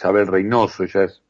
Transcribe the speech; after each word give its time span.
Isabel 0.00 0.28
Reynoso, 0.28 0.82
ella 0.84 1.04
es 1.04 1.22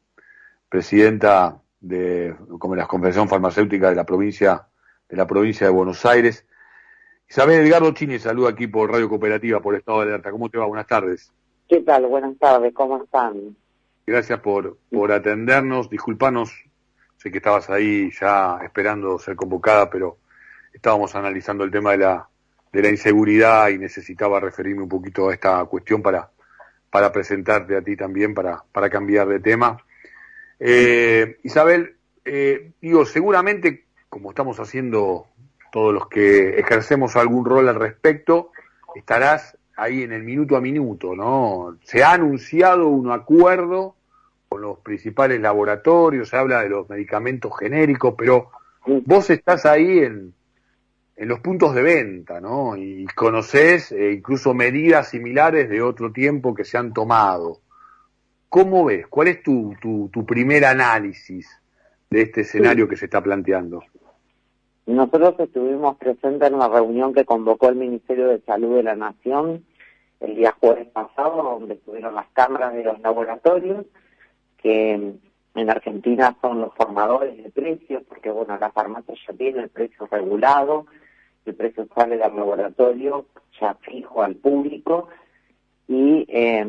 presidenta 0.69 1.61
de 1.81 2.37
como 2.61 2.77
la 2.77 2.87
Confederación 2.87 3.29
Farmacéutica 3.29 3.91
de 3.91 3.97
la 3.97 4.05
provincia 4.05 4.69
de 5.09 5.17
la 5.17 5.27
provincia 5.27 5.67
de 5.67 5.73
Buenos 5.73 6.07
Aires. 6.07 6.47
Isabel 7.29 7.67
Edgardo 7.67 7.93
Chini, 7.93 8.21
saluda 8.21 8.51
aquí 8.51 8.69
por 8.69 8.93
Radio 8.93 9.09
Cooperativa, 9.09 9.59
por 9.59 9.75
Estado 9.75 10.03
de 10.03 10.05
Alerta. 10.07 10.31
¿Cómo 10.31 10.49
te 10.49 10.59
va? 10.59 10.67
Buenas 10.67 10.87
tardes. 10.87 11.33
¿Qué 11.69 11.81
tal? 11.81 12.07
Buenas 12.07 12.39
tardes, 12.39 12.73
¿cómo 12.73 13.03
están? 13.03 13.57
Gracias 14.07 14.39
por, 14.39 14.79
por 14.89 15.11
atendernos, 15.11 15.91
disculpanos, 15.91 16.53
sé 17.17 17.33
que 17.33 17.39
estabas 17.39 17.71
ahí 17.71 18.13
ya 18.21 18.61
esperando 18.63 19.19
ser 19.19 19.35
convocada, 19.35 19.91
pero 19.91 20.19
estábamos 20.73 21.17
analizando 21.17 21.65
el 21.65 21.73
tema 21.73 21.91
de 21.91 21.99
la, 21.99 22.29
de 22.73 22.83
la 22.83 22.89
inseguridad 22.89 23.71
y 23.71 23.79
necesitaba 23.79 24.39
referirme 24.39 24.85
un 24.85 24.89
poquito 24.89 25.29
a 25.29 25.35
esta 25.35 25.65
cuestión 25.65 26.03
para, 26.03 26.31
para 26.91 27.13
presentarte 27.13 27.77
a 27.77 27.83
ti 27.83 27.97
también, 27.97 28.35
para, 28.35 28.65
para 28.73 28.91
cambiar 28.91 29.29
de 29.29 29.41
tema. 29.41 29.79
Eh, 30.59 31.39
Isabel, 31.43 31.97
eh, 32.25 32.73
digo, 32.81 33.07
seguramente, 33.07 33.85
como 34.09 34.31
estamos 34.31 34.59
haciendo 34.61 35.27
todos 35.73 35.95
los 35.95 36.09
que 36.09 36.59
ejercemos 36.59 37.17
algún 37.17 37.45
rol 37.45 37.69
al 37.69 37.77
respecto, 37.77 38.51
estarás 38.95 39.57
ahí 39.77 40.03
en 40.03 40.13
el 40.13 40.25
minuto 40.25 40.57
a 40.57 40.61
minuto, 40.61 41.15
¿no? 41.15 41.79
Se 41.85 42.03
ha 42.03 42.13
anunciado 42.13 42.89
un 42.89 43.11
acuerdo 43.11 43.95
con 44.49 44.63
los 44.63 44.79
principales 44.81 45.41
laboratorios, 45.41 46.29
se 46.29 46.37
habla 46.37 46.63
de 46.63 46.69
los 46.69 46.89
medicamentos 46.91 47.53
genéricos, 47.59 48.15
pero 48.19 48.51
vos 49.07 49.31
estás 49.31 49.65
ahí 49.65 50.01
en, 50.01 50.35
en 51.21 51.29
los 51.29 51.41
puntos 51.41 51.75
de 51.75 51.83
venta, 51.83 52.41
¿no? 52.41 52.79
Y 52.79 53.05
conoces 53.15 53.93
eh, 53.93 54.13
incluso 54.13 54.55
medidas 54.55 55.11
similares 55.11 55.69
de 55.69 55.83
otro 55.83 56.13
tiempo 56.13 56.55
que 56.55 56.65
se 56.65 56.79
han 56.79 56.95
tomado. 56.95 57.59
¿Cómo 58.49 58.87
ves? 58.87 59.07
¿Cuál 59.07 59.29
es 59.29 59.43
tu, 59.43 59.75
tu, 59.83 60.09
tu 60.11 60.25
primer 60.25 60.65
análisis 60.65 61.47
de 62.09 62.23
este 62.23 62.41
escenario 62.41 62.89
que 62.89 62.97
se 62.97 63.05
está 63.05 63.23
planteando? 63.23 63.83
Nosotros 64.87 65.35
estuvimos 65.41 65.99
presentes 65.99 66.49
en 66.49 66.55
una 66.55 66.69
reunión 66.69 67.13
que 67.13 67.27
convocó 67.27 67.69
el 67.69 67.77
Ministerio 67.77 68.29
de 68.29 68.41
Salud 68.41 68.77
de 68.77 68.85
la 68.85 68.97
Nación 68.97 69.63
el 70.21 70.37
día 70.37 70.57
jueves 70.59 70.89
pasado, 70.89 71.43
donde 71.43 71.75
estuvieron 71.75 72.15
las 72.15 72.29
cámaras 72.33 72.73
de 72.73 72.85
los 72.85 72.99
laboratorios, 73.01 73.85
que 74.57 74.93
en 75.55 75.71
Argentina 75.71 76.35
son 76.41 76.63
los 76.63 76.75
formadores 76.75 77.37
de 77.37 77.51
precios, 77.51 78.05
porque 78.09 78.31
bueno, 78.31 78.57
la 78.59 78.71
farmacia 78.71 79.15
ya 79.29 79.35
tiene 79.35 79.65
el 79.65 79.69
precio 79.69 80.09
regulado, 80.11 80.87
el 81.47 81.55
precio 81.55 81.87
sale 81.95 82.17
del 82.17 82.35
laboratorio 82.37 83.27
ya 83.61 83.75
fijo 83.75 84.23
al 84.23 84.37
público, 84.37 85.09
y 85.89 86.25
eh, 86.29 86.67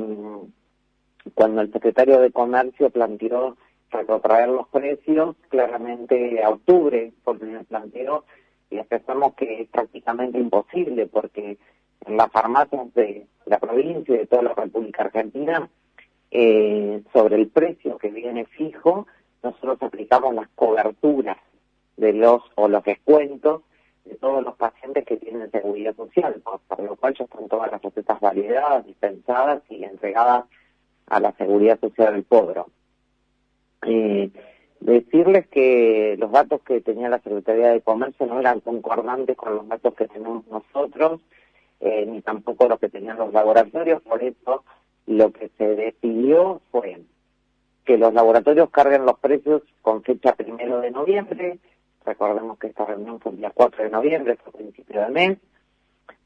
cuando 1.33 1.61
el 1.61 1.71
secretario 1.71 2.19
de 2.19 2.31
Comercio 2.31 2.89
planteó 2.89 3.57
retrotraer 3.91 4.49
los 4.49 4.67
precios, 4.69 5.35
claramente 5.49 6.41
a 6.43 6.49
octubre, 6.49 7.11
porque 7.23 7.45
el 7.45 7.65
planteó, 7.65 8.25
y 8.69 8.79
aceptamos 8.79 9.35
que 9.35 9.61
es 9.61 9.69
prácticamente 9.69 10.39
imposible, 10.39 11.07
porque 11.07 11.57
en 12.05 12.17
las 12.17 12.31
farmacias 12.31 12.93
de 12.93 13.27
la 13.45 13.59
provincia 13.59 14.15
y 14.15 14.19
de 14.19 14.25
toda 14.27 14.43
la 14.43 14.53
República 14.53 15.03
Argentina, 15.03 15.69
eh, 16.31 17.03
sobre 17.11 17.35
el 17.35 17.49
precio 17.49 17.97
que 17.97 18.09
viene 18.09 18.45
fijo, 18.45 19.05
nosotros 19.43 19.77
aplicamos 19.81 20.33
las 20.33 20.47
coberturas 20.55 21.37
de 21.97 22.13
los 22.13 22.41
o 22.55 22.67
los 22.69 22.83
descuentos 22.83 23.63
de 24.05 24.15
todos 24.15 24.43
los 24.43 24.55
pacientes 24.55 25.05
que 25.05 25.17
tienen 25.17 25.51
seguridad 25.51 25.95
social, 25.95 26.41
por 26.43 26.79
lo 26.79 26.95
cual 26.95 27.13
ya 27.13 27.25
están 27.25 27.47
todas 27.47 27.71
las 27.71 27.81
recetas 27.81 28.19
validadas, 28.19 28.85
dispensadas 28.85 29.61
y 29.69 29.83
entregadas 29.83 30.45
a 31.07 31.19
la 31.19 31.31
seguridad 31.33 31.79
social 31.79 32.13
del 32.13 32.23
pueblo. 32.23 32.67
Eh, 33.85 34.29
decirles 34.79 35.47
que 35.47 36.15
los 36.19 36.31
datos 36.31 36.61
que 36.61 36.81
tenía 36.81 37.09
la 37.09 37.19
Secretaría 37.19 37.69
de 37.69 37.81
Comercio 37.81 38.25
no 38.25 38.39
eran 38.39 38.59
concordantes 38.59 39.37
con 39.37 39.55
los 39.55 39.67
datos 39.67 39.93
que 39.93 40.07
tenemos 40.07 40.45
nosotros, 40.47 41.21
eh, 41.79 42.05
ni 42.07 42.21
tampoco 42.21 42.67
los 42.67 42.79
que 42.79 42.89
tenían 42.89 43.17
los 43.17 43.33
laboratorios, 43.33 44.01
por 44.01 44.23
eso 44.23 44.63
lo 45.07 45.31
que 45.31 45.49
se 45.57 45.75
decidió 45.75 46.61
fue 46.71 47.01
que 47.85 47.97
los 47.97 48.13
laboratorios 48.13 48.69
carguen 48.69 49.05
los 49.05 49.19
precios 49.19 49.63
con 49.81 50.03
fecha 50.03 50.35
primero 50.35 50.79
de 50.81 50.91
noviembre, 50.91 51.59
recordemos 52.05 52.57
que 52.57 52.67
esta 52.67 52.85
reunión 52.85 53.19
fue 53.19 53.31
el 53.31 53.37
día 53.39 53.51
4 53.53 53.83
de 53.83 53.89
noviembre, 53.89 54.37
fue 54.37 54.53
principio 54.53 55.01
de 55.01 55.09
mes, 55.09 55.37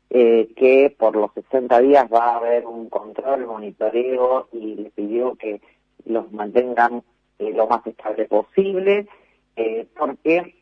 eh, 0.09 0.53
que 0.55 0.95
por 0.97 1.15
los 1.15 1.33
60 1.33 1.79
días 1.81 2.07
va 2.11 2.29
a 2.29 2.37
haber 2.37 2.65
un 2.65 2.89
control, 2.89 3.47
monitoreo 3.47 4.47
y 4.53 4.75
le 4.75 4.89
pidió 4.91 5.35
que 5.35 5.61
los 6.05 6.31
mantengan 6.31 7.03
eh, 7.39 7.51
lo 7.51 7.67
más 7.67 7.85
estable 7.85 8.25
posible, 8.25 9.07
eh, 9.55 9.87
porque 9.97 10.55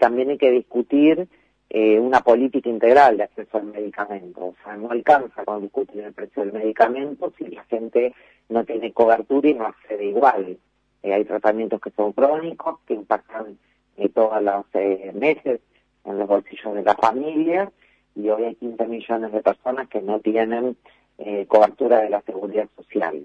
también 0.00 0.30
hay 0.30 0.38
que 0.38 0.50
discutir 0.50 1.28
una 1.70 2.20
política 2.20 2.68
integral 2.68 3.16
de 3.16 3.22
acceso 3.22 3.56
al 3.56 3.64
medicamento. 3.64 4.46
O 4.46 4.54
sea, 4.62 4.76
no 4.76 4.90
alcanza 4.90 5.44
con 5.46 5.62
discutir 5.62 6.02
el 6.02 6.12
precio 6.12 6.42
del 6.42 6.52
medicamento 6.52 7.32
si 7.38 7.46
la 7.46 7.64
gente 7.64 8.14
no 8.50 8.64
tiene 8.64 8.92
cobertura 8.92 9.48
y 9.48 9.54
no 9.54 9.66
accede 9.66 10.04
igual. 10.04 10.58
Hay 11.02 11.24
tratamientos 11.24 11.80
que 11.80 11.90
son 11.90 12.12
crónicos, 12.12 12.80
que 12.86 12.92
impactan 12.92 13.56
eh, 13.96 14.08
todos 14.08 14.42
los 14.42 14.66
eh, 14.74 15.12
meses 15.14 15.60
en 16.04 16.18
los 16.18 16.28
bolsillos 16.28 16.74
de 16.74 16.82
la 16.82 16.94
familia 16.94 17.70
y 18.14 18.28
hoy 18.28 18.44
hay 18.44 18.54
15 18.56 18.86
millones 18.86 19.32
de 19.32 19.42
personas 19.42 19.88
que 19.88 20.00
no 20.02 20.20
tienen 20.20 20.76
eh, 21.18 21.46
cobertura 21.46 22.00
de 22.00 22.10
la 22.10 22.20
seguridad 22.22 22.68
social. 22.76 23.24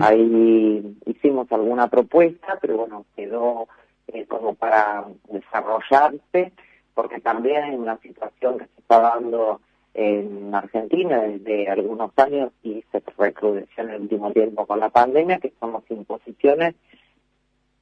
Ahí 0.00 0.96
hicimos 1.06 1.52
alguna 1.52 1.88
propuesta, 1.88 2.58
pero 2.60 2.78
bueno, 2.78 3.04
quedó 3.14 3.68
eh, 4.08 4.24
como 4.26 4.54
para 4.54 5.06
desarrollarse, 5.30 6.52
porque 6.94 7.20
también 7.20 7.62
hay 7.62 7.74
una 7.76 7.96
situación 7.98 8.58
que 8.58 8.64
se 8.64 8.80
está 8.80 8.98
dando 8.98 9.60
en 9.94 10.52
Argentina 10.54 11.20
desde 11.20 11.68
algunos 11.68 12.10
años 12.16 12.50
y 12.62 12.82
se 12.90 13.02
recrudeció 13.16 13.84
en 13.84 13.90
el 13.90 14.00
último 14.02 14.32
tiempo 14.32 14.66
con 14.66 14.80
la 14.80 14.88
pandemia, 14.88 15.38
que 15.38 15.52
son 15.60 15.74
las 15.74 15.88
imposiciones 15.90 16.74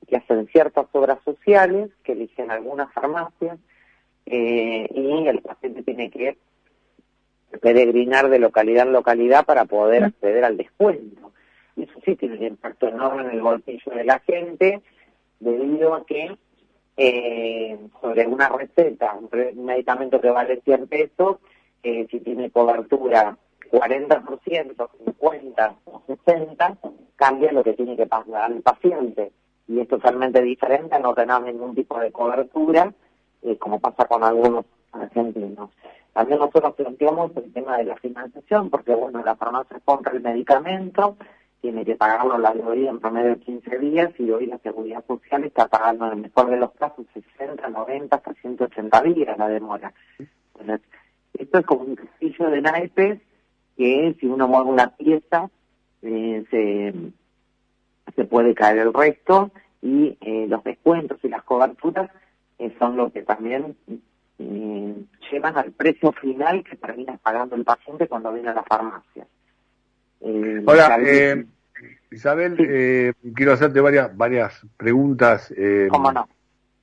que 0.06 0.17
hacen 0.17 0.47
ciertas 0.49 0.87
obras 0.93 1.19
sociales, 1.25 1.91
que 2.05 2.12
eligen 2.12 2.50
algunas 2.50 2.93
farmacias, 2.93 3.59
eh, 4.27 4.89
y 4.93 5.27
el 5.28 5.41
paciente 5.41 5.83
tiene 5.83 6.11
que 6.11 6.37
peregrinar 7.61 8.28
de 8.28 8.39
localidad 8.39 8.87
en 8.87 8.93
localidad 8.93 9.45
para 9.45 9.65
poder 9.65 10.05
acceder 10.05 10.45
al 10.45 10.56
descuento. 10.56 11.33
Eso 11.77 11.93
sí 12.05 12.16
tiene 12.16 12.37
un 12.39 12.45
impacto 12.45 12.89
enorme 12.89 13.22
en 13.22 13.31
el 13.31 13.41
bolsillo 13.43 13.93
de 13.95 14.05
la 14.05 14.19
gente, 14.21 14.81
debido 15.41 15.95
a 15.95 16.05
que 16.06 16.37
eh, 16.97 17.78
sobre 18.00 18.27
una 18.27 18.49
receta, 18.49 19.15
un, 19.15 19.31
re- 19.31 19.53
un 19.55 19.66
medicamento 19.66 20.21
que 20.21 20.31
vale 20.31 20.61
100 20.65 20.87
pesos, 20.89 21.37
eh, 21.83 22.06
si 22.11 22.21
tiene 22.21 22.50
cobertura 22.50 23.37
40%, 23.71 24.89
50 25.05 25.75
o 25.84 26.03
60, 26.06 26.78
cambia 27.16 27.53
lo 27.53 27.62
que 27.62 27.75
tiene 27.75 27.97
que 27.97 28.06
pagar 28.06 28.50
el 28.53 28.62
paciente. 28.62 29.33
Y 29.69 29.81
es 29.81 29.88
totalmente 29.88 30.41
diferente 30.43 30.99
no 31.00 31.15
tener 31.15 31.43
ningún 31.43 31.75
tipo 31.75 31.99
de 31.99 32.12
cobertura, 32.12 32.93
eh, 33.43 33.56
como 33.59 33.81
pasa 33.81 34.04
con 34.06 34.22
algunos 34.22 34.65
argentinos. 34.93 35.71
También 36.12 36.38
nosotros 36.38 36.75
planteamos 36.75 37.37
el 37.37 37.53
tema 37.53 37.77
de 37.78 37.84
la 37.84 37.97
financiación, 37.97 38.71
porque 38.71 38.94
bueno, 38.94 39.22
la 39.25 39.37
farmacia 39.37 39.78
compra 39.84 40.12
el 40.12 40.22
medicamento, 40.22 41.16
tiene 41.60 41.84
que 41.84 41.97
pagarlo 41.97 42.38
la 42.38 42.54
mayoría 42.54 42.91
en 42.91 43.00
promedio 43.00 43.31
de 43.31 43.41
15 43.41 43.78
días 43.78 44.10
y 44.19 44.31
hoy 44.31 44.47
la 44.47 44.59
seguridad 44.59 45.04
social 45.06 45.44
está 45.44 45.69
pagando 45.69 46.06
en 46.06 46.12
el 46.12 46.19
mejor 46.19 46.48
de 46.48 46.59
los 46.59 46.72
casos 46.72 47.06
60, 47.12 47.69
90, 47.69 48.16
hasta 48.16 48.34
180 48.34 49.03
días 49.03 49.37
la 49.37 49.48
demora. 49.48 49.93
Entonces, 50.59 50.88
esto 51.34 51.59
es 51.59 51.66
como 51.66 51.83
un 51.83 51.97
castillo 51.97 52.50
de 52.50 52.62
naipes 52.62 53.21
que 53.77 54.16
si 54.19 54.27
uno 54.27 54.48
mueve 54.48 54.71
una 54.71 54.97
pieza 54.97 55.50
eh, 56.03 56.44
se, 56.50 56.94
se 58.16 58.24
puede 58.24 58.54
caer 58.54 58.78
el 58.78 58.92
resto 58.92 59.53
y 59.83 60.16
eh, 60.21 60.47
los 60.48 60.65
descuentos 60.65 61.18
y 61.22 61.28
las 61.28 61.45
coberturas 61.45 62.10
eh, 62.59 62.74
son 62.78 62.97
lo 62.97 63.13
que 63.13 63.22
también 63.22 63.77
eh, 64.39 64.95
llevan 65.30 65.57
al 65.57 65.72
precio 65.72 66.13
final 66.13 66.65
que 66.65 66.77
termina 66.77 67.16
pagando 67.18 67.54
el 67.54 67.65
paciente 67.65 68.09
cuando 68.09 68.33
viene 68.33 68.48
a 68.48 68.54
la 68.54 68.63
farmacia. 68.65 69.27
Eh, 70.22 70.63
Ahora, 70.66 70.89
tal 70.89 71.03
vez- 71.03 71.36
eh, 71.36 71.47
Isabel, 72.10 72.57
eh, 72.59 73.13
quiero 73.34 73.53
hacerte 73.53 73.80
varias 73.80 74.16
varias 74.16 74.66
preguntas 74.77 75.53
eh, 75.57 75.89
¿Cómo 75.91 76.10
no? 76.10 76.27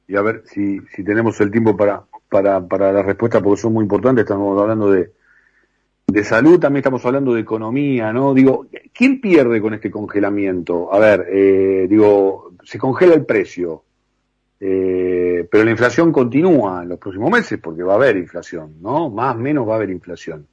y 0.07 0.15
a 0.15 0.21
ver 0.21 0.43
si, 0.45 0.79
si 0.93 1.03
tenemos 1.03 1.39
el 1.41 1.49
tiempo 1.49 1.75
para, 1.75 2.03
para, 2.29 2.61
para 2.61 2.91
la 2.91 3.01
respuesta 3.01 3.41
porque 3.41 3.61
son 3.61 3.73
muy 3.73 3.83
importantes. 3.83 4.23
Estamos 4.23 4.59
hablando 4.61 4.91
de, 4.91 5.11
de 6.07 6.23
salud, 6.23 6.59
también 6.59 6.81
estamos 6.81 7.05
hablando 7.05 7.33
de 7.33 7.41
economía, 7.41 8.11
¿no? 8.11 8.33
Digo, 8.33 8.67
¿quién 8.93 9.21
pierde 9.21 9.61
con 9.61 9.73
este 9.73 9.89
congelamiento? 9.89 10.93
A 10.93 10.99
ver, 10.99 11.27
eh, 11.29 11.87
digo, 11.89 12.51
se 12.63 12.77
congela 12.77 13.13
el 13.15 13.25
precio, 13.25 13.83
eh, 14.59 15.47
pero 15.49 15.63
la 15.63 15.71
inflación 15.71 16.11
continúa 16.11 16.83
en 16.83 16.89
los 16.89 16.99
próximos 16.99 17.31
meses 17.31 17.59
porque 17.61 17.83
va 17.83 17.93
a 17.93 17.95
haber 17.95 18.17
inflación, 18.17 18.75
¿no? 18.81 19.09
Más 19.09 19.35
o 19.35 19.39
menos 19.39 19.67
va 19.67 19.73
a 19.73 19.75
haber 19.77 19.89
inflación. 19.89 20.47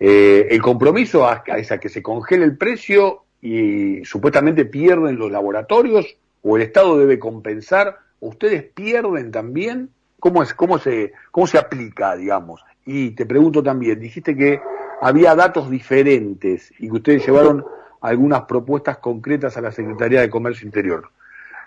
Eh, 0.00 0.48
el 0.50 0.62
compromiso 0.62 1.28
es 1.46 1.72
a 1.72 1.78
que 1.78 1.88
se 1.88 2.02
congele 2.02 2.44
el 2.44 2.56
precio 2.56 3.24
y 3.42 4.04
supuestamente 4.04 4.64
pierden 4.64 5.18
los 5.18 5.30
laboratorios 5.30 6.16
o 6.42 6.56
el 6.56 6.62
Estado 6.62 6.98
debe 6.98 7.18
compensar, 7.18 7.98
ustedes 8.20 8.64
pierden 8.64 9.30
también, 9.30 9.90
¿cómo 10.18 10.42
es 10.42 10.54
cómo 10.54 10.78
se 10.78 11.12
cómo 11.30 11.46
se 11.46 11.58
aplica, 11.58 12.16
digamos? 12.16 12.64
Y 12.86 13.10
te 13.10 13.26
pregunto 13.26 13.62
también, 13.62 14.00
dijiste 14.00 14.36
que 14.36 14.60
había 15.00 15.34
datos 15.34 15.70
diferentes 15.70 16.72
y 16.78 16.88
que 16.88 16.96
ustedes 16.96 17.26
llevaron 17.26 17.64
algunas 18.00 18.42
propuestas 18.42 18.98
concretas 18.98 19.56
a 19.56 19.60
la 19.60 19.72
Secretaría 19.72 20.20
de 20.20 20.30
Comercio 20.30 20.66
Interior. 20.66 21.10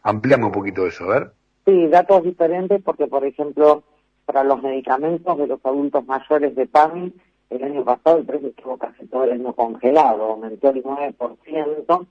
Ampliame 0.04 0.46
un 0.46 0.52
poquito 0.52 0.88
eso, 0.88 1.06
a 1.06 1.20
ver. 1.20 1.32
Sí, 1.66 1.88
datos 1.88 2.24
diferentes 2.24 2.82
porque, 2.84 3.08
por 3.08 3.26
ejemplo, 3.26 3.84
para 4.26 4.44
los 4.44 4.62
medicamentos 4.62 5.38
de 5.38 5.48
los 5.48 5.60
adultos 5.66 6.06
mayores 6.06 6.56
de 6.56 6.66
PAMI, 6.66 7.14
el 7.50 7.64
año 7.64 7.84
pasado 7.84 8.18
el 8.18 8.26
precio 8.26 8.50
estuvo 8.50 8.78
casi 8.78 9.06
todo 9.08 9.26
el 9.26 9.34
año 9.34 9.54
congelado, 9.54 10.24
aumentó 10.24 10.70
el 10.70 10.84
9% 10.84 12.08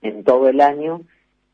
en 0.00 0.24
todo 0.24 0.48
el 0.48 0.60
año, 0.60 1.02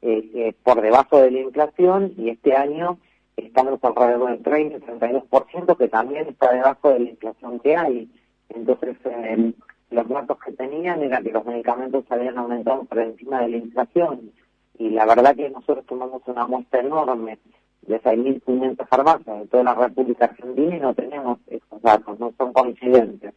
eh, 0.02 0.54
por 0.62 0.80
debajo 0.80 1.18
de 1.18 1.30
la 1.30 1.40
inflación, 1.40 2.12
y 2.16 2.30
este 2.30 2.54
año 2.54 2.98
estamos 3.36 3.82
alrededor 3.82 4.30
del 4.30 4.42
30-32%, 4.42 5.76
que 5.76 5.88
también 5.88 6.28
está 6.28 6.52
debajo 6.52 6.90
de 6.90 7.00
la 7.00 7.10
inflación 7.10 7.58
que 7.60 7.76
hay. 7.76 8.08
Entonces, 8.48 8.96
eh, 9.04 9.52
los 9.90 10.08
datos 10.08 10.38
que 10.44 10.52
tenían 10.52 11.02
era 11.02 11.22
que 11.22 11.32
los 11.32 11.44
medicamentos 11.44 12.04
habían 12.10 12.38
aumentado 12.38 12.84
por 12.84 12.98
encima 12.98 13.42
de 13.42 13.48
la 13.48 13.56
inflación. 13.58 14.32
Y 14.78 14.90
la 14.90 15.06
verdad 15.06 15.36
que 15.36 15.50
nosotros 15.50 15.86
tomamos 15.86 16.22
una 16.26 16.46
muestra 16.46 16.80
enorme 16.80 17.38
de 17.82 18.00
6.500 18.00 18.88
farmacias 18.88 19.40
de 19.40 19.46
toda 19.46 19.64
la 19.64 19.74
República 19.74 20.26
Argentina 20.26 20.76
y 20.76 20.80
no 20.80 20.94
tenemos 20.94 21.38
esos 21.46 21.82
datos, 21.82 22.18
no 22.18 22.32
son 22.36 22.52
coincidentes. 22.52 23.34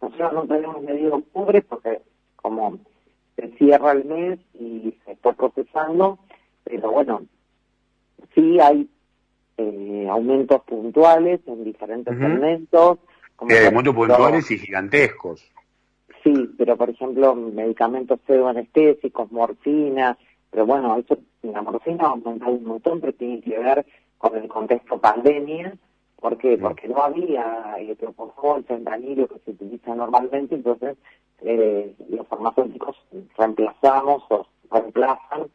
Nosotros 0.00 0.32
no 0.32 0.46
tenemos 0.46 0.82
medido 0.82 1.16
octubre 1.16 1.62
porque 1.62 2.00
como 2.36 2.78
se 3.36 3.48
cierra 3.58 3.92
el 3.92 4.04
mes 4.04 4.38
y 4.58 4.94
se 5.04 5.12
está 5.12 5.32
procesando, 5.32 6.18
pero 6.64 6.90
bueno, 6.90 7.22
sí 8.34 8.58
hay 8.60 8.88
eh, 9.58 10.08
aumentos 10.10 10.62
puntuales 10.62 11.40
en 11.46 11.64
diferentes 11.64 12.16
momentos. 12.16 12.98
Eh, 13.48 13.66
aumentos 13.66 13.94
puntuales 13.94 14.50
y 14.50 14.58
gigantescos. 14.58 15.50
Sí, 16.22 16.50
pero 16.58 16.76
por 16.76 16.90
ejemplo, 16.90 17.34
medicamentos 17.34 18.20
pseudoanestésicos, 18.26 19.32
morfina, 19.32 20.18
pero 20.50 20.66
bueno, 20.66 20.96
eso, 20.98 21.18
la 21.42 21.62
morfina 21.62 22.04
ha 22.04 22.08
aumentado 22.08 22.52
un 22.52 22.64
montón, 22.64 23.00
pero 23.00 23.12
tiene 23.14 23.40
que 23.40 23.58
ver 23.58 23.86
con 24.18 24.36
el 24.36 24.48
contexto 24.48 24.98
pandemia. 24.98 25.74
¿Por 26.16 26.36
qué? 26.36 26.58
Mm. 26.58 26.60
Porque 26.60 26.88
no 26.88 27.02
había 27.02 27.76
el 27.78 27.96
propofol, 27.96 28.64
fentanilo 28.64 29.26
que 29.28 29.38
se 29.38 29.50
utiliza 29.52 29.94
normalmente, 29.94 30.56
entonces 30.56 30.98
eh, 31.42 31.94
los 32.10 32.26
farmacéuticos 32.28 32.96
reemplazamos 33.38 34.22
o 34.28 34.46
reemplazan 34.70 35.48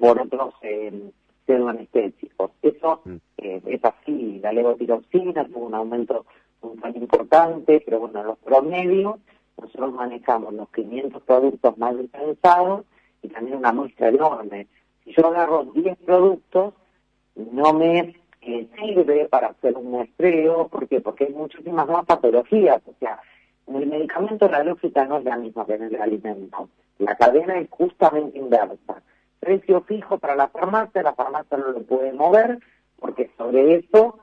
por 0.00 0.20
otros 0.20 0.54
eh, 0.62 1.10
pseudoanestésicos. 1.46 2.50
Eso 2.62 3.02
mm. 3.04 3.16
eh, 3.38 3.62
es 3.66 3.84
así, 3.84 4.40
la 4.42 4.52
levotiroxina 4.52 5.44
tuvo 5.46 5.66
un 5.66 5.74
aumento 5.74 6.24
un 6.62 6.78
tan 6.80 6.96
importante, 6.96 7.82
pero 7.84 8.00
bueno, 8.00 8.22
los 8.24 8.38
promedios 8.38 9.16
nosotros 9.60 9.92
manejamos 9.92 10.54
los 10.54 10.68
500 10.70 11.22
productos 11.22 11.78
más 11.78 11.98
dispensados 11.98 12.84
y 13.22 13.28
también 13.28 13.58
una 13.58 13.72
muestra 13.72 14.08
enorme. 14.08 14.68
Si 15.04 15.12
yo 15.12 15.26
agarro 15.26 15.64
10 15.64 15.98
productos, 15.98 16.74
no 17.34 17.72
me 17.72 18.14
eh, 18.42 18.68
sirve 18.78 19.26
para 19.26 19.48
hacer 19.48 19.76
un 19.76 19.90
muestreo, 19.90 20.68
¿por 20.68 20.86
qué? 20.88 21.00
Porque 21.00 21.24
hay 21.24 21.32
muchísimas 21.32 21.88
más 21.88 22.04
patologías, 22.06 22.80
o 22.86 22.94
sea, 23.00 23.20
en 23.66 23.76
el 23.76 23.86
medicamento 23.86 24.48
la 24.48 24.64
lógica 24.64 25.04
no 25.04 25.18
es 25.18 25.24
la 25.24 25.36
misma 25.36 25.66
que 25.66 25.74
en 25.74 25.82
el 25.82 25.96
alimento. 26.00 26.68
La 26.98 27.14
cadena 27.16 27.58
es 27.58 27.68
justamente 27.70 28.38
inversa. 28.38 29.02
Precio 29.40 29.82
fijo 29.82 30.18
para 30.18 30.34
la 30.34 30.48
farmacia, 30.48 31.02
la 31.02 31.14
farmacia 31.14 31.58
no 31.58 31.72
lo 31.72 31.82
puede 31.82 32.12
mover, 32.12 32.58
porque 32.98 33.30
sobre 33.36 33.76
eso 33.76 34.17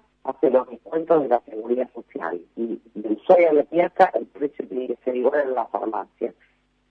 hace 0.46 0.58
los 0.58 0.70
descuentos 0.70 1.24
de 1.24 1.30
la 1.30 1.42
seguridad 1.42 1.90
social. 1.94 2.40
Y 2.56 2.80
de 2.94 3.14
usuario 3.14 3.50
a 3.50 3.54
la 3.54 3.66
el 4.14 4.26
precio 4.28 4.68
tiene 4.68 4.88
que 4.88 4.98
ser 5.04 5.16
igual 5.16 5.42
en 5.42 5.56
la 5.56 5.66
farmacia. 5.66 6.34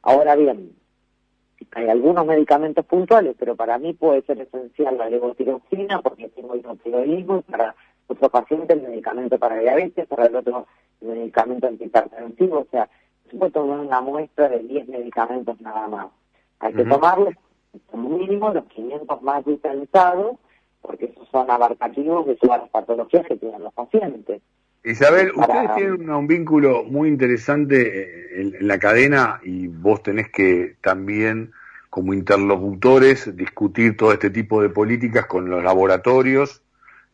Ahora 0.03 0.37
bien, 0.37 0.73
hay 1.73 1.89
algunos 1.89 2.27
medicamentos 2.27 2.85
puntuales, 2.85 3.37
pero 3.39 3.57
para 3.57 3.79
mí 3.79 3.93
puede 3.93 4.23
ser 4.23 4.41
esencial 4.41 4.99
la 4.99 5.09
levotiroxina 5.09 6.01
porque 6.03 6.29
tengo 6.29 6.57
hipotiroidismo, 6.57 7.43
para 7.43 7.75
otro 8.07 8.29
paciente 8.29 8.75
el 8.75 8.83
medicamento 8.83 9.39
para 9.39 9.59
diabetes, 9.59 10.07
para 10.07 10.27
el 10.27 10.37
otro 10.37 10.67
el 11.01 11.09
medicamento 11.09 11.67
antihipertensivo, 11.67 12.61
o 12.61 12.67
sea, 12.71 12.89
se 13.31 13.37
puede 13.37 13.53
tomar 13.53 13.81
una 13.81 14.01
muestra 14.01 14.49
de 14.49 14.61
10 14.61 14.89
medicamentos 14.89 15.61
nada 15.61 15.89
más. 15.89 16.07
Hay 16.61 16.73
que 16.75 16.85
tomarles 16.85 17.37
como 17.91 18.11
mínimo 18.11 18.51
los 18.51 18.65
500 18.67 19.23
más 19.23 19.47
utilizados 19.47 20.37
porque 20.85 21.07
esos 21.07 21.27
son 21.31 21.51
abarcativos 21.51 22.27
de 22.27 22.37
todas 22.37 22.61
las 22.61 22.71
patologías 22.71 23.27
que 23.27 23.37
tienen 23.37 23.63
los 23.63 23.73
pacientes. 23.73 24.43
Isabel, 24.85 25.33
ustedes 25.35 25.75
tienen 25.77 26.11
un 26.11 26.27
vínculo 26.27 26.85
muy 26.85 27.09
interesante 27.09 28.03
eh, 28.03 28.41
en, 28.59 28.69
la 28.69 28.79
cadena 28.79 29.41
y 29.43 29.67
vos 29.67 30.03
tenés 30.03 30.29
que 30.31 30.77
también, 30.83 31.53
como 31.89 32.13
interlocutores, 32.13 33.35
discutir 33.35 33.97
todo 33.97 34.13
este 34.13 34.29
tipo 34.29 34.61
de 34.61 34.69
políticas 34.69 35.25
con 35.25 35.49
los 35.49 35.65
laboratorios 35.65 36.63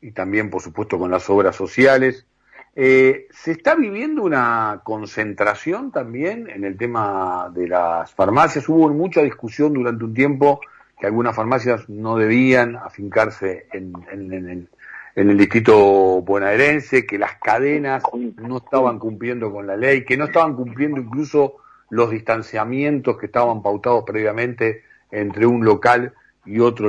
y 0.00 0.10
también, 0.10 0.50
por 0.50 0.62
supuesto, 0.62 0.98
con 0.98 1.12
las 1.12 1.30
obras 1.30 1.54
sociales. 1.54 2.26
Eh, 2.74 3.28
¿Se 3.30 3.52
está 3.52 3.76
viviendo 3.76 4.24
una 4.24 4.80
concentración 4.82 5.92
también 5.92 6.50
en 6.50 6.64
el 6.64 6.76
tema 6.76 7.52
de 7.54 7.68
las 7.68 8.12
farmacias? 8.14 8.68
Hubo 8.68 8.88
mucha 8.88 9.22
discusión 9.22 9.74
durante 9.74 10.04
un 10.04 10.14
tiempo 10.14 10.60
que 11.00 11.06
algunas 11.06 11.34
farmacias 11.34 11.88
no 11.88 12.16
debían 12.16 12.76
afincarse 12.76 13.66
en, 13.72 14.68
el 15.16 15.36
distrito 15.36 16.22
bonaerense, 16.22 17.06
que 17.06 17.18
las 17.18 17.36
cadenas 17.36 18.02
no 18.36 18.58
estaban 18.58 18.98
cumpliendo 18.98 19.50
con 19.50 19.66
la 19.66 19.76
ley, 19.76 20.04
que 20.04 20.16
no 20.16 20.26
estaban 20.26 20.54
cumpliendo 20.54 21.00
incluso 21.00 21.56
los 21.88 22.10
distanciamientos 22.10 23.18
que 23.18 23.26
estaban 23.26 23.62
pautados 23.62 24.04
previamente 24.06 24.84
entre 25.10 25.46
un 25.46 25.64
local 25.64 26.12
y 26.44 26.60
otro 26.60 26.88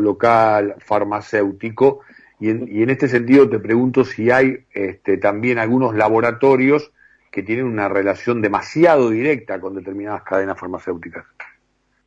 local 0.00 0.74
farmacéutico. 0.78 2.00
Y 2.40 2.50
en, 2.50 2.90
este 2.90 3.08
sentido 3.08 3.48
te 3.48 3.60
pregunto 3.60 4.04
si 4.04 4.30
hay 4.30 4.64
este, 4.72 5.18
también 5.18 5.58
algunos 5.58 5.94
laboratorios 5.94 6.92
que 7.30 7.42
tienen 7.42 7.66
una 7.66 7.88
relación 7.88 8.42
demasiado 8.42 9.10
directa 9.10 9.60
con 9.60 9.74
determinadas 9.74 10.22
cadenas 10.22 10.58
farmacéuticas. 10.58 11.24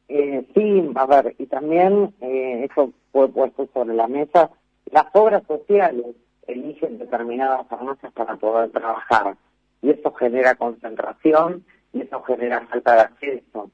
Eh, 0.10 0.48
sí, 0.56 0.92
a 0.96 1.06
ver, 1.06 1.36
y 1.38 1.48
también 1.48 2.14
eh, 2.22 2.68
eso 2.70 2.94
fue 3.12 3.28
puesto 3.30 3.68
sobre 3.74 3.94
la 3.94 4.08
mesa, 4.08 4.50
las 4.92 5.08
obras 5.14 5.44
sociales 5.48 6.16
eligen 6.48 6.98
determinadas 6.98 7.68
farmacias 7.68 8.14
para 8.14 8.38
poder 8.38 8.72
trabajar 8.72 9.36
y 9.82 9.90
eso 9.90 10.14
genera 10.14 10.56
concentración 10.56 11.66
y 11.92 12.02
eso 12.02 12.22
genera 12.24 12.66
falta 12.68 12.96
de 12.96 13.02
acceso. 13.02 13.72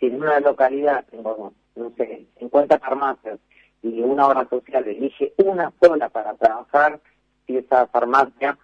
Si 0.00 0.06
en 0.06 0.16
una 0.16 0.40
localidad 0.40 1.04
tengo, 1.10 1.52
no 1.76 1.92
sé, 1.96 2.26
50 2.38 2.78
farmacias 2.78 3.38
y 3.82 4.00
una 4.00 4.26
obra 4.28 4.48
social 4.48 4.88
elige 4.88 5.34
una 5.36 5.70
sola 5.82 6.08
para 6.08 6.34
trabajar, 6.34 6.98
si 7.46 7.58
esa 7.58 7.86
farmacia 7.88 8.56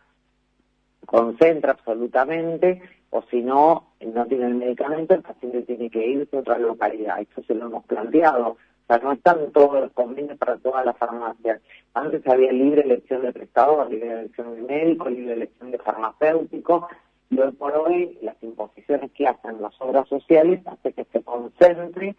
concentra 1.05 1.73
absolutamente, 1.73 2.81
o 3.11 3.23
si 3.23 3.43
no, 3.43 3.89
no 4.01 4.27
tiene 4.27 4.47
el 4.47 4.55
medicamento, 4.55 5.15
el 5.15 5.23
paciente 5.23 5.63
tiene 5.63 5.91
que 5.91 6.07
irse 6.07 6.37
a 6.37 6.41
otra 6.41 6.59
localidad. 6.59 7.21
Esto 7.21 7.43
se 7.43 7.55
lo 7.55 7.67
hemos 7.67 7.85
planteado. 7.85 8.51
O 8.51 8.57
sea, 8.87 8.99
no 8.99 9.13
están 9.13 9.51
todos 9.53 9.81
los 9.81 9.93
convenios 9.93 10.39
para 10.39 10.57
todas 10.59 10.85
las 10.87 10.97
farmacias. 10.97 11.61
Antes 11.95 12.27
había 12.29 12.53
libre 12.53 12.83
elección 12.83 13.23
de 13.23 13.33
prestador, 13.33 13.91
libre 13.91 14.13
elección 14.13 14.55
de 14.55 14.63
médico, 14.63 15.09
libre 15.11 15.35
elección 15.35 15.73
de 15.73 15.79
farmacéutico. 15.79 16.89
Y 17.31 17.41
hoy 17.41 17.53
por 17.53 17.77
hoy, 17.77 18.19
las 18.23 18.41
imposiciones 18.43 19.11
que 19.13 19.27
hacen 19.27 19.61
las 19.61 19.81
obras 19.81 20.09
sociales 20.09 20.61
hace 20.67 20.93
que 20.93 21.05
se 21.13 21.23
concentre 21.23 22.15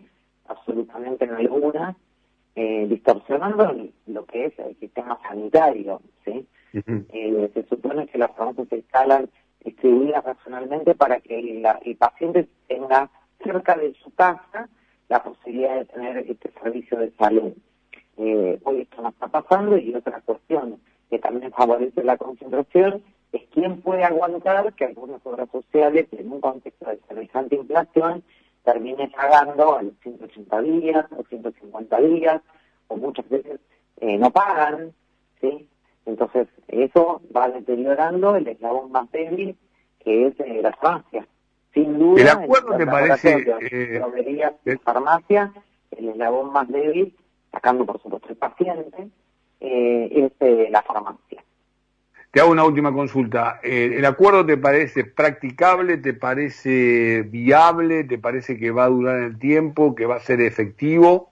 absolutamente 0.48 1.24
en 1.24 1.32
algunas, 1.32 1.96
eh, 2.56 2.86
distorsionando 2.90 3.90
lo 4.08 4.26
que 4.26 4.46
es 4.46 4.60
el 4.60 4.76
sistema 4.78 5.18
sanitario. 5.22 6.02
¿sí? 6.26 6.46
Eh, 6.74 7.52
se 7.54 7.64
supone 7.64 8.08
que 8.08 8.18
las 8.18 8.32
farmacias 8.36 8.68
se 8.70 8.78
instalan 8.78 9.30
distribuidas 9.82 10.24
racionalmente 10.24 10.94
para 10.96 11.20
que 11.20 11.40
el 11.40 11.98
paciente 11.98 12.48
tenga 12.68 13.10
cerca 13.44 13.76
de 13.76 13.94
su 13.96 14.14
casa 14.14 14.70
la 15.10 15.24
posibilidad 15.24 15.76
de 15.76 15.86
tener 15.86 16.18
este 16.20 16.52
servicio 16.62 17.00
de 17.00 17.12
salud. 17.18 17.54
Eh, 18.18 18.60
hoy 18.64 18.82
esto 18.82 19.02
no 19.02 19.10
está 19.10 19.28
pasando 19.28 19.78
y 19.78 19.94
otra 19.96 20.22
cuestión 20.22 20.80
que 21.10 21.18
también 21.18 21.52
favorece 21.52 22.04
la 22.04 22.18
concentración 22.18 23.04
es 23.32 23.42
quién 23.54 23.82
puede 23.82 24.04
aguantar 24.04 24.74
que 24.74 24.86
algunas 24.86 25.26
obras 25.26 25.50
sociales 25.52 26.08
en 26.12 26.32
un 26.32 26.42
contexto 26.42 26.90
de 26.90 27.00
semejante 27.08 27.56
inflación 27.56 28.24
termine 28.64 29.10
pagando 29.10 29.78
a 29.78 29.82
los 29.82 29.94
180 30.04 30.62
días 30.62 31.06
o 31.18 31.24
150 31.24 32.02
días 32.02 32.42
o 32.88 32.98
muchas 32.98 33.28
veces 33.30 33.60
eh, 34.00 34.18
no 34.18 34.30
pagan, 34.30 34.94
¿sí? 35.40 35.68
Entonces, 36.06 36.48
eso 36.68 37.22
va 37.36 37.50
deteriorando 37.50 38.36
el 38.36 38.48
eslabón 38.48 38.92
más 38.92 39.12
débil, 39.12 39.56
que 40.04 40.28
es 40.28 40.40
eh, 40.40 40.60
la 40.62 40.72
farmacia. 40.74 41.28
Sin 41.74 41.98
duda, 41.98 42.22
¿El 42.22 42.28
acuerdo 42.28 42.78
te 42.78 42.86
parece... 42.86 43.46
Eh, 43.62 44.78
farmacia, 44.84 45.54
el 45.92 46.10
eslabón 46.10 46.52
más 46.52 46.68
débil, 46.68 47.16
sacando 47.52 47.86
por 47.86 48.02
supuesto 48.02 48.30
el 48.30 48.36
paciente, 48.36 49.08
eh, 49.60 50.10
es 50.12 50.32
eh, 50.40 50.68
la 50.72 50.82
farmacia. 50.82 51.44
Te 52.32 52.40
hago 52.40 52.52
una 52.52 52.64
última 52.64 52.94
consulta. 52.94 53.60
Eh, 53.62 53.96
¿El 53.98 54.06
acuerdo 54.06 54.46
te 54.46 54.58
parece 54.58 55.04
practicable, 55.04 55.98
te 55.98 56.14
parece 56.14 57.24
viable, 57.24 58.06
te 58.06 58.18
parece 58.18 58.58
que 58.58 58.72
va 58.72 58.86
a 58.86 58.90
durar 58.90 59.20
el 59.20 59.38
tiempo, 59.38 59.94
que 59.96 60.06
va 60.06 60.16
a 60.16 60.20
ser 60.22 60.40
efectivo? 60.42 61.32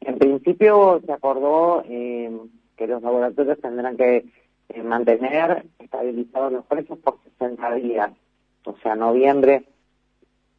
En 0.00 0.18
principio 0.18 1.00
se 1.04 1.12
acordó 1.12 1.82
que 1.82 2.86
los 2.86 3.02
laboratorios 3.02 3.58
tendrán 3.60 3.96
que 3.96 4.26
mantener 4.84 5.64
estabilizados 5.78 6.52
los 6.52 6.66
precios 6.66 6.98
por 6.98 7.18
60 7.38 7.74
días, 7.74 8.10
o 8.64 8.76
sea, 8.82 8.94
noviembre, 8.94 9.64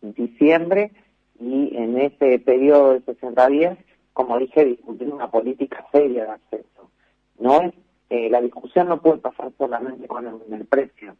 diciembre, 0.02 0.92
y 1.40 1.76
en 1.76 2.00
ese 2.00 2.40
periodo 2.40 2.94
de 2.94 3.02
60 3.02 3.48
días, 3.48 3.78
como 4.14 4.38
dije, 4.40 4.64
discutir 4.64 5.12
una 5.12 5.30
política 5.30 5.86
seria 5.92 6.26
de 6.26 6.32
acceso. 6.32 6.90
No 7.38 7.62
es 7.62 7.74
eh, 8.10 8.30
la 8.30 8.42
discusión 8.42 8.88
no 8.88 9.02
puede 9.02 9.18
pasar 9.18 9.52
solamente 9.58 10.08
con 10.08 10.28
el, 10.28 10.66
precio. 10.66 11.16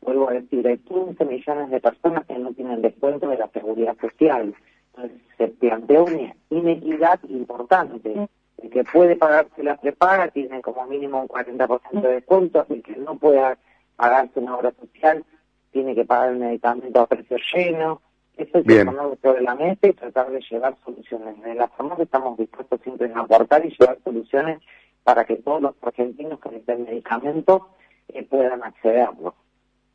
Vuelvo 0.00 0.30
a 0.30 0.32
decir, 0.32 0.66
hay 0.66 0.78
15 0.78 1.24
millones 1.26 1.70
de 1.70 1.80
personas 1.80 2.24
que 2.26 2.38
no 2.38 2.52
tienen 2.52 2.80
descuento 2.80 3.28
de 3.28 3.36
la 3.36 3.48
seguridad 3.48 3.96
social. 4.00 4.54
Entonces, 4.94 5.20
se 5.36 5.48
plantea 5.48 6.02
una 6.02 6.34
inequidad 6.48 7.20
importante. 7.28 8.28
El 8.56 8.70
que 8.70 8.84
puede 8.84 9.16
pagarse 9.16 9.62
la 9.62 9.76
prepaga 9.76 10.28
tiene 10.28 10.62
como 10.62 10.86
mínimo 10.86 11.20
un 11.20 11.28
40% 11.28 12.00
de 12.00 12.14
descuento, 12.14 12.64
el 12.70 12.82
que 12.82 12.96
no 12.96 13.16
puede 13.16 13.56
pagarse 14.00 14.40
una 14.40 14.56
obra 14.56 14.72
social 14.80 15.24
tiene 15.72 15.94
que 15.94 16.04
pagar 16.04 16.30
el 16.30 16.38
medicamento 16.38 17.00
a 17.00 17.06
precio 17.06 17.36
lleno. 17.54 18.00
Eso 18.36 18.58
es 18.58 18.64
ponerlo 18.64 19.18
sobre 19.22 19.42
la 19.42 19.54
mesa 19.54 19.86
y 19.86 19.92
tratar 19.92 20.30
de 20.30 20.40
llevar 20.50 20.74
soluciones. 20.82 21.36
En 21.44 21.58
la 21.58 21.68
forma 21.68 21.96
que 21.96 22.04
estamos 22.04 22.38
dispuestos 22.38 22.80
siempre 22.82 23.12
a 23.14 23.20
aportar 23.20 23.64
y 23.66 23.76
llevar 23.78 23.98
soluciones 24.02 24.60
para 25.04 25.24
que 25.24 25.36
todos 25.36 25.60
los 25.60 25.74
argentinos 25.82 26.40
que 26.40 26.48
necesiten 26.48 26.84
medicamentos 26.84 27.62
eh, 28.08 28.24
puedan 28.24 28.62
accederlo. 28.62 29.34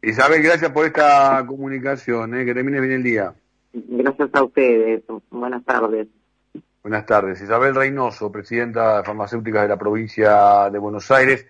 Isabel, 0.03 0.43
gracias 0.43 0.71
por 0.71 0.85
esta 0.85 1.43
comunicación, 1.47 2.35
eh, 2.35 2.45
que 2.45 2.53
termine 2.53 2.79
bien 2.79 2.93
el 2.93 3.03
día. 3.03 3.33
Gracias 3.73 4.29
a 4.33 4.43
ustedes, 4.43 5.01
buenas 5.31 5.65
tardes. 5.65 6.07
Buenas 6.83 7.07
tardes. 7.07 7.41
Isabel 7.41 7.73
Reynoso, 7.73 8.31
presidenta 8.31 8.97
de 8.97 9.03
farmacéuticas 9.03 9.63
de 9.63 9.69
la 9.69 9.77
provincia 9.77 10.69
de 10.69 10.77
Buenos 10.77 11.09
Aires. 11.09 11.47